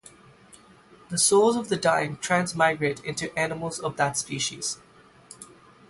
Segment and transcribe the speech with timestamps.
[1.09, 4.79] The souls of the dying transmigrate into animals of that species.